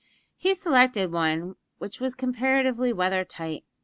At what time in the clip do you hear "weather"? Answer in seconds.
2.91-3.23